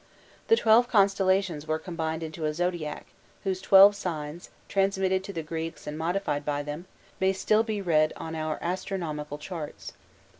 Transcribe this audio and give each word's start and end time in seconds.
The 0.47 0.55
twelve 0.55 0.87
constellations 0.87 1.67
were 1.67 1.77
combined 1.77 2.23
into 2.23 2.45
a 2.45 2.55
zodiac, 2.55 3.05
whose 3.43 3.61
twelve 3.61 3.95
signs, 3.95 4.49
transmitted 4.67 5.23
to 5.25 5.31
the 5.31 5.43
Greeks 5.43 5.85
and 5.85 5.95
modified 5.95 6.43
by 6.43 6.63
them, 6.63 6.87
may 7.19 7.33
still 7.33 7.61
be 7.61 7.83
read 7.83 8.11
on 8.17 8.33
our 8.35 8.57
astronomical 8.63 9.37
charts. 9.37 9.93